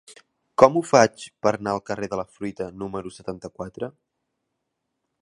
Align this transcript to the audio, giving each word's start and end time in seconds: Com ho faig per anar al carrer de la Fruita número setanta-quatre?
Com 0.61 0.79
ho 0.79 0.81
faig 0.91 1.25
per 1.47 1.51
anar 1.57 1.75
al 1.77 1.83
carrer 1.91 2.09
de 2.13 2.21
la 2.21 2.27
Fruita 2.39 2.71
número 2.85 3.15
setanta-quatre? 3.19 3.95